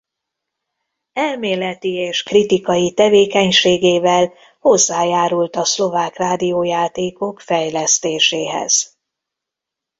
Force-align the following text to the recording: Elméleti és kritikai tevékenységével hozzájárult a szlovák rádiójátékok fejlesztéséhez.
Elméleti 1.13 1.93
és 1.93 2.23
kritikai 2.23 2.93
tevékenységével 2.93 4.33
hozzájárult 4.59 5.55
a 5.55 5.65
szlovák 5.65 6.17
rádiójátékok 6.17 7.39
fejlesztéséhez. 7.39 8.97